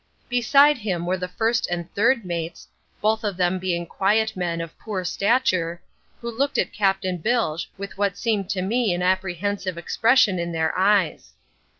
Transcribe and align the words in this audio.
Beside 0.29 0.79
him 0.79 1.05
were 1.05 1.15
the 1.15 1.27
first 1.27 1.67
and 1.69 1.93
third 1.93 2.25
mates, 2.25 2.67
both 3.01 3.23
of 3.23 3.37
them 3.37 3.59
being 3.59 3.85
quiet 3.85 4.35
men 4.35 4.59
of 4.59 4.75
poor 4.79 5.05
stature, 5.05 5.79
who 6.21 6.35
looked 6.35 6.57
at 6.57 6.73
Captain 6.73 7.17
Bilge 7.19 7.69
with 7.77 7.99
what 7.99 8.17
seemed 8.17 8.49
to 8.49 8.63
me 8.63 8.95
an 8.95 9.03
apprehensive 9.03 9.77
expression 9.77 10.39
in 10.39 10.53
their 10.53 10.75
eyes. 10.75 11.33